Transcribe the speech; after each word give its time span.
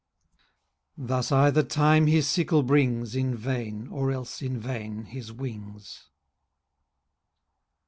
Thus 0.97 1.31
either 1.31 1.61
Time 1.61 2.07
his 2.07 2.27
sickle 2.27 2.63
brings 2.63 3.13
In 3.15 3.35
vain, 3.35 3.87
or 3.89 4.09
else 4.11 4.41
in 4.41 4.59
vain 4.59 5.05
his 5.05 5.31
wings. 5.31 6.09